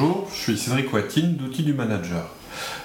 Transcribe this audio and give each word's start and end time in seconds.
Bonjour, 0.00 0.28
je 0.32 0.40
suis 0.40 0.58
Cédric 0.58 0.92
Watine 0.92 1.34
d'Outils 1.34 1.64
du 1.64 1.72
Manager. 1.72 2.28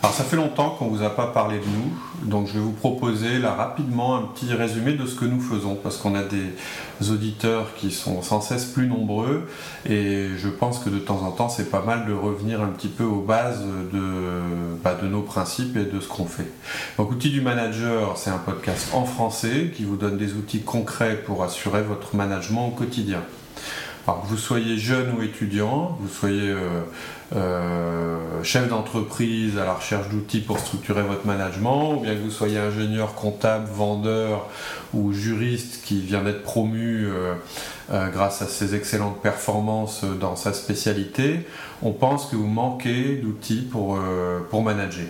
Alors 0.00 0.14
ça 0.14 0.22
fait 0.22 0.36
longtemps 0.36 0.70
qu'on 0.70 0.84
ne 0.84 0.90
vous 0.96 1.02
a 1.02 1.10
pas 1.10 1.26
parlé 1.26 1.58
de 1.58 1.64
nous, 1.64 2.28
donc 2.30 2.46
je 2.46 2.52
vais 2.52 2.60
vous 2.60 2.70
proposer 2.70 3.40
là 3.40 3.52
rapidement 3.52 4.16
un 4.16 4.22
petit 4.22 4.52
résumé 4.54 4.92
de 4.92 5.04
ce 5.06 5.16
que 5.16 5.24
nous 5.24 5.40
faisons, 5.40 5.74
parce 5.74 5.96
qu'on 5.96 6.14
a 6.14 6.22
des 6.22 7.10
auditeurs 7.10 7.74
qui 7.74 7.90
sont 7.90 8.22
sans 8.22 8.40
cesse 8.40 8.64
plus 8.64 8.86
nombreux, 8.86 9.48
et 9.86 10.28
je 10.36 10.48
pense 10.48 10.78
que 10.78 10.88
de 10.88 11.00
temps 11.00 11.22
en 11.22 11.32
temps 11.32 11.48
c'est 11.48 11.68
pas 11.68 11.82
mal 11.82 12.06
de 12.06 12.12
revenir 12.12 12.62
un 12.62 12.68
petit 12.68 12.88
peu 12.88 13.04
aux 13.04 13.22
bases 13.22 13.64
de, 13.92 14.02
bah, 14.84 14.94
de 14.94 15.08
nos 15.08 15.22
principes 15.22 15.76
et 15.76 15.86
de 15.86 15.98
ce 15.98 16.06
qu'on 16.06 16.26
fait. 16.26 16.50
Donc 16.96 17.10
Outils 17.10 17.30
du 17.30 17.40
Manager, 17.40 18.16
c'est 18.18 18.30
un 18.30 18.38
podcast 18.38 18.90
en 18.92 19.04
français 19.04 19.72
qui 19.74 19.82
vous 19.82 19.96
donne 19.96 20.16
des 20.16 20.34
outils 20.34 20.62
concrets 20.62 21.16
pour 21.16 21.42
assurer 21.42 21.82
votre 21.82 22.14
management 22.14 22.68
au 22.68 22.70
quotidien. 22.70 23.22
Alors 24.06 24.22
que 24.22 24.28
vous 24.28 24.38
soyez 24.38 24.78
jeune 24.78 25.14
ou 25.16 25.22
étudiant, 25.22 25.96
vous 26.00 26.08
soyez 26.08 26.48
euh, 26.48 26.80
euh, 27.36 28.42
chef 28.42 28.68
d'entreprise 28.68 29.58
à 29.58 29.64
la 29.64 29.74
recherche 29.74 30.08
d'outils 30.08 30.40
pour 30.40 30.58
structurer 30.58 31.02
votre 31.02 31.26
management, 31.26 31.94
ou 31.94 32.00
bien 32.00 32.14
que 32.14 32.20
vous 32.20 32.30
soyez 32.30 32.58
ingénieur, 32.58 33.14
comptable, 33.14 33.68
vendeur 33.70 34.48
ou 34.94 35.12
juriste 35.12 35.84
qui 35.84 36.00
vient 36.00 36.22
d'être 36.22 36.42
promu 36.42 37.08
euh, 37.08 37.34
grâce 38.10 38.40
à 38.40 38.46
ses 38.46 38.74
excellentes 38.74 39.20
performances 39.20 40.04
dans 40.04 40.34
sa 40.34 40.54
spécialité, 40.54 41.46
on 41.82 41.92
pense 41.92 42.26
que 42.26 42.36
vous 42.36 42.46
manquez 42.46 43.16
d'outils 43.16 43.66
pour, 43.70 43.98
pour 44.50 44.62
manager. 44.62 45.06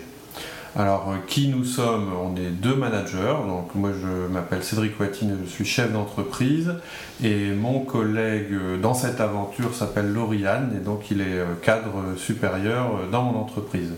Alors, 0.77 1.09
euh, 1.09 1.17
qui 1.27 1.49
nous 1.49 1.65
sommes 1.65 2.11
On 2.13 2.35
est 2.37 2.49
deux 2.49 2.75
managers. 2.75 3.35
Donc, 3.45 3.75
moi, 3.75 3.91
je 3.91 4.31
m'appelle 4.31 4.63
Cédric 4.63 4.97
Watine, 4.99 5.37
je 5.43 5.49
suis 5.49 5.65
chef 5.65 5.91
d'entreprise. 5.91 6.73
Et 7.21 7.51
mon 7.51 7.81
collègue 7.81 8.53
euh, 8.53 8.77
dans 8.77 8.93
cette 8.93 9.19
aventure 9.19 9.75
s'appelle 9.75 10.13
Lauriane, 10.13 10.71
et 10.75 10.83
donc 10.83 11.11
il 11.11 11.19
est 11.19 11.39
euh, 11.39 11.55
cadre 11.61 12.15
supérieur 12.15 13.09
dans 13.11 13.23
mon 13.23 13.39
entreprise. 13.39 13.91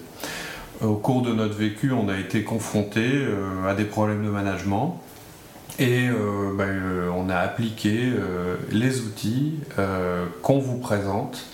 Au 0.82 0.96
cours 0.96 1.22
de 1.22 1.32
notre 1.32 1.54
vécu, 1.54 1.92
on 1.92 2.10
a 2.10 2.18
été 2.18 2.44
confronté 2.44 3.26
à 3.66 3.74
des 3.74 3.86
problèmes 3.86 4.26
de 4.26 4.30
management. 4.30 5.00
Et 5.80 6.10
ben, 6.58 6.82
on 7.16 7.30
a 7.30 7.38
appliqué 7.38 8.12
les 8.70 9.02
outils 9.02 9.60
qu'on 10.42 10.60
vous 10.60 10.80
présente 10.80 11.46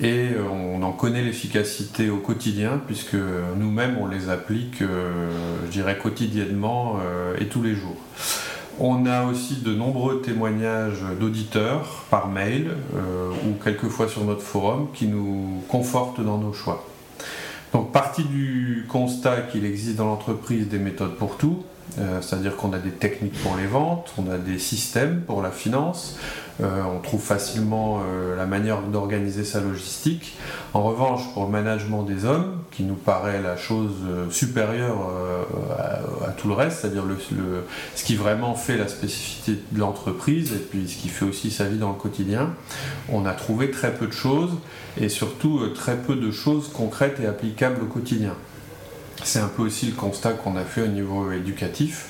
et 0.00 0.30
euh, 0.32 0.42
on 0.50 0.82
en 0.82 0.92
connaît 0.92 1.22
l'efficacité 1.22 2.10
au 2.10 2.16
quotidien 2.16 2.80
puisque 2.84 3.14
nous-mêmes 3.14 3.96
on 4.00 4.06
les 4.06 4.28
applique, 4.28 4.82
euh, 4.82 5.30
je 5.66 5.70
dirais, 5.70 5.98
quotidiennement 5.98 6.98
euh, 7.00 7.36
et 7.38 7.46
tous 7.46 7.62
les 7.62 7.74
jours. 7.74 7.96
On 8.80 9.06
a 9.06 9.24
aussi 9.24 9.60
de 9.62 9.72
nombreux 9.72 10.20
témoignages 10.20 11.04
d'auditeurs 11.20 12.04
par 12.10 12.26
mail 12.26 12.72
ou 13.46 13.52
quelquefois 13.62 14.08
sur 14.08 14.24
notre 14.24 14.40
forum 14.40 14.88
qui 14.92 15.06
nous 15.06 15.62
confortent 15.68 16.20
dans 16.20 16.38
nos 16.38 16.52
choix. 16.52 16.84
Donc 17.72 17.92
partie 17.92 18.24
du 18.24 18.84
constat 18.88 19.42
qu'il 19.42 19.64
existe 19.64 19.94
dans 19.94 20.06
l'entreprise 20.06 20.66
des 20.66 20.80
méthodes 20.80 21.14
pour 21.14 21.36
tout, 21.36 21.62
c'est-à-dire 21.96 22.56
qu'on 22.56 22.72
a 22.72 22.78
des 22.78 22.90
techniques 22.90 23.40
pour 23.42 23.56
les 23.56 23.66
ventes, 23.66 24.12
on 24.18 24.30
a 24.30 24.36
des 24.36 24.58
systèmes 24.58 25.20
pour 25.20 25.42
la 25.42 25.50
finance, 25.50 26.18
euh, 26.62 26.82
on 26.84 27.00
trouve 27.00 27.20
facilement 27.20 28.00
euh, 28.00 28.36
la 28.36 28.46
manière 28.46 28.82
d'organiser 28.82 29.44
sa 29.44 29.60
logistique. 29.60 30.36
En 30.72 30.84
revanche, 30.84 31.22
pour 31.34 31.46
le 31.46 31.50
management 31.50 32.04
des 32.04 32.24
hommes, 32.24 32.58
qui 32.70 32.84
nous 32.84 32.94
paraît 32.94 33.42
la 33.42 33.56
chose 33.56 33.92
euh, 34.06 34.30
supérieure 34.30 34.98
à, 36.24 36.30
tout 36.30 36.48
le 36.48 36.54
reste, 36.54 36.80
c'est-à-dire 36.80 37.04
ce 37.94 38.04
qui 38.04 38.14
vraiment 38.14 38.54
fait 38.54 38.76
la 38.76 38.88
spécificité 38.88 39.58
de 39.72 39.80
l'entreprise 39.80 40.52
et 40.52 40.58
puis 40.58 40.88
ce 40.88 40.96
qui 40.96 41.08
fait 41.08 41.24
aussi 41.24 41.50
sa 41.50 41.64
vie 41.64 41.78
dans 41.78 41.90
le 41.90 41.96
quotidien, 41.98 42.50
on 43.08 43.26
a 43.26 43.32
trouvé 43.32 43.70
très 43.70 43.92
peu 43.92 44.06
de 44.06 44.12
choses 44.12 44.52
et 45.00 45.08
surtout 45.08 45.60
très 45.74 45.96
peu 45.96 46.14
de 46.14 46.30
choses 46.30 46.70
concrètes 46.72 47.18
et 47.20 47.26
applicables 47.26 47.82
au 47.82 47.86
quotidien. 47.86 48.34
C'est 49.22 49.38
un 49.38 49.48
peu 49.48 49.62
aussi 49.62 49.86
le 49.86 49.92
constat 49.92 50.32
qu'on 50.32 50.56
a 50.56 50.64
fait 50.64 50.82
au 50.82 50.88
niveau 50.88 51.30
éducatif. 51.32 52.08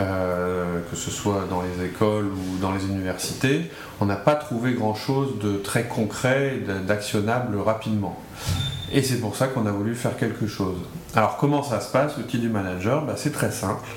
Euh, 0.00 0.80
que 0.90 0.96
ce 0.96 1.10
soit 1.10 1.46
dans 1.50 1.60
les 1.60 1.84
écoles 1.84 2.28
ou 2.28 2.58
dans 2.62 2.72
les 2.72 2.86
universités, 2.86 3.70
on 4.00 4.06
n'a 4.06 4.16
pas 4.16 4.34
trouvé 4.34 4.72
grand-chose 4.72 5.38
de 5.38 5.58
très 5.58 5.84
concret, 5.84 6.60
d'actionnable 6.86 7.58
rapidement. 7.58 8.18
Et 8.94 9.02
c'est 9.02 9.20
pour 9.20 9.36
ça 9.36 9.46
qu'on 9.46 9.64
a 9.64 9.70
voulu 9.70 9.94
faire 9.94 10.18
quelque 10.18 10.46
chose. 10.46 10.76
Alors 11.14 11.38
comment 11.38 11.62
ça 11.62 11.80
se 11.80 11.90
passe, 11.90 12.18
l'outil 12.18 12.38
du 12.38 12.50
manager? 12.50 13.06
Bah, 13.06 13.14
C'est 13.16 13.32
très 13.32 13.50
simple. 13.50 13.88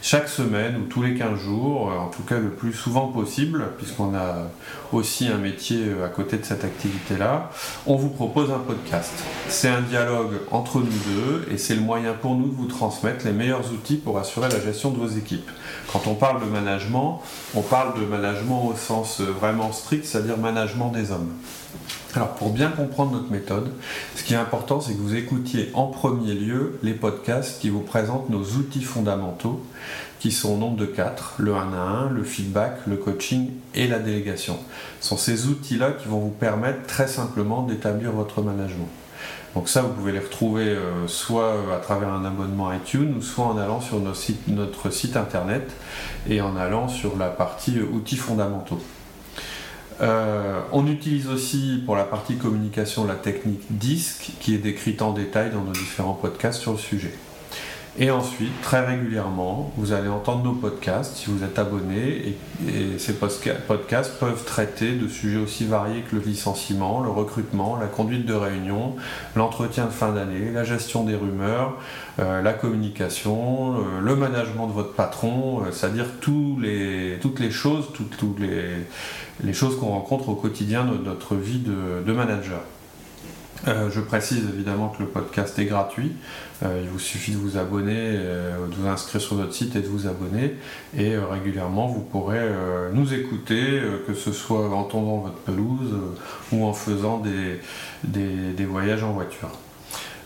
Chaque 0.00 0.28
semaine 0.28 0.76
ou 0.76 0.84
tous 0.84 1.02
les 1.02 1.14
15 1.14 1.40
jours, 1.40 1.90
euh, 1.90 1.96
en 1.96 2.06
tout 2.06 2.22
cas 2.22 2.38
le 2.38 2.50
plus 2.50 2.72
souvent 2.72 3.08
possible, 3.08 3.64
puisqu'on 3.78 4.14
a 4.14 4.48
aussi 4.92 5.26
un 5.26 5.38
métier 5.38 5.88
euh, 5.88 6.06
à 6.06 6.08
côté 6.08 6.36
de 6.36 6.44
cette 6.44 6.62
activité-là, 6.62 7.50
on 7.86 7.96
vous 7.96 8.10
propose 8.10 8.52
un 8.52 8.60
podcast. 8.60 9.12
C'est 9.48 9.68
un 9.68 9.80
dialogue 9.80 10.34
entre 10.52 10.78
nous 10.78 10.84
deux 10.84 11.48
et 11.50 11.58
c'est 11.58 11.74
le 11.74 11.80
moyen 11.80 12.12
pour 12.12 12.36
nous 12.36 12.46
de 12.46 12.54
vous 12.54 12.66
transmettre 12.66 13.24
les 13.24 13.32
meilleurs 13.32 13.72
outils 13.72 13.96
pour 13.96 14.18
assurer 14.18 14.48
la 14.48 14.60
gestion 14.60 14.90
de 14.90 14.98
vos 14.98 15.08
équipes. 15.08 15.50
Quand 15.92 16.06
on 16.06 16.14
parle 16.14 16.40
de 16.40 16.46
management, 16.46 17.22
on 17.56 17.62
parle 17.62 18.00
de 18.00 18.06
management 18.06 18.68
au 18.68 18.76
sens 18.76 19.20
euh, 19.20 19.24
vraiment 19.24 19.72
strict, 19.72 20.04
c'est-à-dire 20.04 20.38
management 20.38 20.90
des 20.90 21.10
hommes. 21.10 21.32
Alors 22.16 22.34
pour 22.34 22.50
bien 22.50 22.70
comprendre 22.70 23.12
notre 23.12 23.32
méthode, 23.32 23.72
ce 24.14 24.22
qui 24.22 24.34
est 24.34 24.36
important, 24.36 24.80
c'est 24.80 24.92
que 24.92 25.00
vous 25.00 25.16
écoutiez 25.16 25.70
en 25.74 25.86
premier 25.86 26.34
lieu 26.34 26.78
les 26.84 26.92
podcasts 26.92 27.60
qui 27.60 27.70
vous 27.70 27.80
présentent 27.80 28.30
nos 28.30 28.44
outils 28.44 28.84
fondamentaux, 28.84 29.60
qui 30.20 30.30
sont 30.30 30.54
au 30.54 30.56
nombre 30.56 30.76
de 30.76 30.86
quatre, 30.86 31.34
le 31.38 31.54
1 31.54 31.72
à 31.72 31.80
1, 32.06 32.10
le 32.10 32.22
feedback, 32.22 32.78
le 32.86 32.96
coaching 32.96 33.50
et 33.74 33.88
la 33.88 33.98
délégation. 33.98 34.58
Ce 35.00 35.08
sont 35.08 35.16
ces 35.16 35.48
outils-là 35.48 35.90
qui 35.90 36.06
vont 36.06 36.20
vous 36.20 36.30
permettre 36.30 36.86
très 36.86 37.08
simplement 37.08 37.62
d'établir 37.62 38.12
votre 38.12 38.42
management. 38.42 38.88
Donc 39.56 39.68
ça, 39.68 39.82
vous 39.82 39.92
pouvez 39.92 40.12
les 40.12 40.20
retrouver 40.20 40.68
euh, 40.68 41.08
soit 41.08 41.54
à 41.74 41.78
travers 41.78 42.10
un 42.10 42.24
abonnement 42.24 42.72
iTunes, 42.72 43.14
ou 43.18 43.22
soit 43.22 43.46
en 43.46 43.58
allant 43.58 43.80
sur 43.80 43.98
notre 43.98 44.16
site, 44.16 44.46
notre 44.46 44.90
site 44.90 45.16
internet 45.16 45.72
et 46.28 46.40
en 46.40 46.56
allant 46.56 46.88
sur 46.88 47.16
la 47.16 47.28
partie 47.28 47.78
euh, 47.78 47.86
outils 47.92 48.16
fondamentaux. 48.16 48.80
Euh, 50.00 50.60
on 50.72 50.86
utilise 50.86 51.28
aussi 51.28 51.82
pour 51.84 51.96
la 51.96 52.04
partie 52.04 52.36
communication 52.36 53.04
la 53.04 53.14
technique 53.14 53.62
DISC 53.70 54.32
qui 54.40 54.54
est 54.54 54.58
décrite 54.58 55.02
en 55.02 55.12
détail 55.12 55.50
dans 55.50 55.62
nos 55.62 55.72
différents 55.72 56.14
podcasts 56.14 56.60
sur 56.60 56.72
le 56.72 56.78
sujet. 56.78 57.12
Et 57.96 58.10
ensuite, 58.10 58.60
très 58.60 58.84
régulièrement, 58.84 59.72
vous 59.76 59.92
allez 59.92 60.08
entendre 60.08 60.42
nos 60.42 60.54
podcasts 60.54 61.16
si 61.16 61.30
vous 61.30 61.44
êtes 61.44 61.60
abonné. 61.60 62.36
Et, 62.66 62.98
ces 62.98 63.14
podcasts 63.14 64.18
peuvent 64.18 64.44
traiter 64.44 64.92
de 64.92 65.06
sujets 65.06 65.38
aussi 65.38 65.64
variés 65.64 66.02
que 66.02 66.16
le 66.16 66.22
licenciement, 66.22 67.00
le 67.00 67.10
recrutement, 67.10 67.76
la 67.76 67.86
conduite 67.86 68.26
de 68.26 68.34
réunion, 68.34 68.96
l'entretien 69.36 69.84
de 69.86 69.90
fin 69.90 70.12
d'année, 70.12 70.50
la 70.52 70.64
gestion 70.64 71.04
des 71.04 71.14
rumeurs, 71.14 71.76
euh, 72.18 72.42
la 72.42 72.52
communication, 72.52 73.74
euh, 73.74 74.00
le 74.00 74.16
management 74.16 74.66
de 74.66 74.72
votre 74.72 74.92
patron, 74.94 75.62
euh, 75.62 75.70
c'est-à-dire 75.72 76.06
toutes 76.20 76.60
les 76.60 77.50
choses, 77.50 77.86
toutes, 77.92 78.40
les, 78.40 79.52
choses 79.52 79.78
qu'on 79.78 79.90
rencontre 79.90 80.30
au 80.30 80.34
quotidien 80.34 80.84
de 80.84 80.96
notre 80.96 81.36
vie 81.36 81.58
de 81.60 82.12
manager. 82.12 82.60
Euh, 83.66 83.90
je 83.90 84.00
précise 84.00 84.44
évidemment 84.52 84.88
que 84.88 85.02
le 85.02 85.08
podcast 85.08 85.58
est 85.58 85.64
gratuit. 85.64 86.12
Euh, 86.62 86.80
il 86.82 86.88
vous 86.88 86.98
suffit 86.98 87.32
de 87.32 87.38
vous 87.38 87.56
abonner, 87.56 87.94
euh, 87.96 88.66
de 88.66 88.74
vous 88.74 88.88
inscrire 88.88 89.20
sur 89.20 89.36
notre 89.36 89.54
site 89.54 89.74
et 89.76 89.80
de 89.80 89.86
vous 89.86 90.06
abonner. 90.06 90.54
Et 90.96 91.16
régulièrement, 91.16 91.86
vous 91.86 92.02
pourrez 92.02 92.48
nous 92.92 93.14
écouter, 93.14 93.80
que 94.06 94.14
ce 94.14 94.32
soit 94.32 94.74
en 94.74 94.84
tondant 94.84 95.18
votre 95.18 95.38
pelouse 95.38 95.94
ou 96.52 96.64
en 96.64 96.72
faisant 96.72 97.18
des, 97.18 98.64
voyages 98.64 99.02
en 99.02 99.12
voiture. 99.12 99.50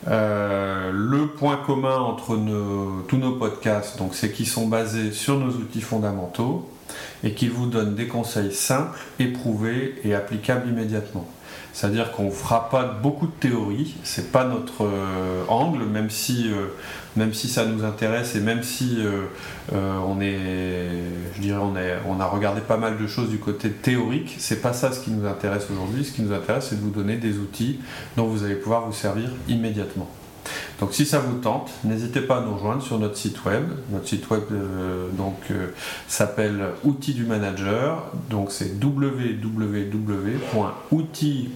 le 0.07 1.27
point 1.27 1.57
commun 1.57 1.97
entre 1.97 2.39
tous 3.07 3.17
nos 3.17 3.33
podcasts, 3.33 4.01
c'est 4.13 4.33
qu'ils 4.33 4.47
sont 4.47 4.69
basés 4.69 5.13
sur 5.13 5.39
nos 5.39 5.51
outils 5.51 5.83
fondamentaux 5.83 6.69
et 7.25 7.33
qu'ils 7.33 7.51
vous 7.51 7.67
donnent 7.67 7.95
des 7.95 8.07
conseils 8.07 8.53
simples, 8.53 8.99
éprouvés 9.19 9.95
et 10.05 10.15
applicables 10.15 10.69
immédiatement. 10.69 11.29
C'est-à-dire 11.73 12.11
qu'on 12.11 12.25
ne 12.25 12.31
fera 12.31 12.71
pas 12.71 12.85
beaucoup 12.85 13.27
de 13.27 13.33
théorie, 13.33 13.95
c'est 14.03 14.33
pas 14.33 14.45
notre 14.45 14.85
euh, 14.85 15.45
angle, 15.49 15.85
même 15.85 16.11
si, 16.11 16.51
euh, 16.51 16.67
même 17.17 17.33
si 17.33 17.49
ça 17.49 17.67
nous 17.67 17.85
intéresse 17.85 18.35
et 18.35 18.41
même 18.41 18.65
si 18.65 18.97
euh, 18.99 19.27
on 19.73 20.21
est, 20.21 20.89
je 21.37 21.41
dirais, 21.41 21.61
on, 21.63 21.77
est, 21.77 21.93
a 22.21 22.27
regardé 22.27 22.61
pas 22.63 22.79
mal 22.79 22.99
de 22.99 23.07
choses 23.07 23.29
du 23.29 23.39
côté 23.39 23.71
théorique, 23.71 24.35
c'est 24.39 24.61
pas 24.61 24.73
ça 24.73 24.91
ce 24.91 24.99
qui 24.99 25.11
nous 25.11 25.27
intéresse 25.27 25.67
aujourd'hui. 25.71 26.05
Ce 26.05 26.11
qui 26.11 26.23
nous 26.23 26.33
intéresse, 26.33 26.67
c'est 26.71 26.77
de 26.77 26.81
vous 26.81 26.91
donner 26.91 27.17
des 27.17 27.39
outils 27.39 27.79
dont 28.17 28.27
vous 28.27 28.43
allez 28.43 28.57
pouvoir 28.57 28.87
vous 28.87 28.93
servir 28.93 29.31
immédiatement. 29.49 30.11
Donc 30.81 30.95
si 30.95 31.05
ça 31.07 31.19
vous 31.19 31.39
tente, 31.39 31.71
n'hésitez 31.85 32.21
pas 32.21 32.39
à 32.39 32.41
nous 32.41 32.55
rejoindre 32.55 32.83
sur 32.83 33.01
notre 33.01 33.17
site 33.17 33.45
web. 33.45 33.65
Notre 33.91 34.07
site 34.07 34.31
web 34.31 34.43
euh, 34.53 35.09
euh, 35.51 35.67
s'appelle 36.07 36.67
Outils 36.85 37.15
du 37.15 37.25
Manager. 37.25 38.05
Donc 38.31 38.53
c'est 38.53 38.73
www.outils 38.81 39.11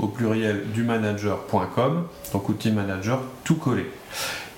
au 0.00 0.08
pluriel 0.08 0.64
du 0.74 0.82
manager.com. 0.82 2.04
Donc 2.32 2.48
Outils 2.48 2.72
Manager 2.72 3.20
tout 3.44 3.54
collé. 3.54 3.88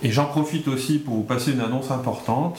Et 0.03 0.11
j'en 0.11 0.27
profite 0.27 0.69
aussi 0.69 0.99
pour 0.99 1.15
vous 1.15 1.23
passer 1.23 1.53
une 1.53 1.61
annonce 1.61 1.91
importante. 1.91 2.59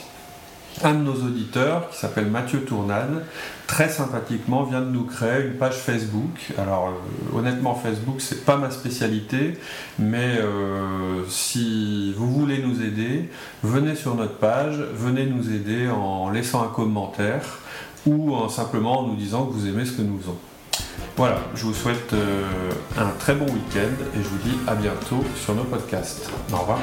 Un 0.84 0.94
de 0.94 1.00
nos 1.00 1.14
auditeurs, 1.14 1.90
qui 1.90 1.98
s'appelle 1.98 2.28
Mathieu 2.28 2.62
Tournade, 2.62 3.24
très 3.68 3.90
sympathiquement 3.90 4.64
vient 4.64 4.82
de 4.82 4.90
nous 4.90 5.06
créer 5.06 5.46
une 5.46 5.54
page 5.54 5.76
Facebook. 5.76 6.52
Alors 6.58 6.90
euh, 6.90 7.38
honnêtement 7.38 7.76
Facebook 7.76 8.20
c'est 8.20 8.46
pas 8.46 8.58
ma 8.58 8.72
spécialité, 8.72 9.58
mais 10.00 10.38
euh, 10.38 11.24
si 11.30 12.14
vous 12.18 12.32
voulez 12.32 12.60
nous 12.60 12.84
aider, 12.84 13.30
venez 13.64 13.96
sur 13.96 14.16
notre 14.16 14.38
page, 14.38 14.78
venez 14.94 15.26
nous 15.26 15.52
aider 15.52 15.90
en 15.90 16.30
laissant 16.30 16.64
un 16.64 16.68
commentaire 16.68 17.60
ou 18.06 18.36
en 18.36 18.50
simplement 18.50 19.00
en 19.00 19.08
nous 19.08 19.16
disant 19.16 19.46
que 19.46 19.54
vous 19.54 19.68
aimez 19.68 19.86
ce 19.86 19.94
que 19.94 20.02
nous 20.02 20.20
faisons. 20.20 20.38
Voilà, 21.18 21.40
je 21.56 21.64
vous 21.64 21.74
souhaite 21.74 22.12
euh, 22.14 22.72
un 22.98 23.10
très 23.20 23.36
bon 23.36 23.46
week-end 23.46 23.94
et 24.14 24.18
je 24.22 24.28
vous 24.28 24.38
dis 24.44 24.58
à 24.68 24.76
bientôt 24.76 25.24
sur 25.36 25.56
nos 25.56 25.64
podcasts. 25.64 26.30
Au 26.52 26.58
revoir. 26.58 26.80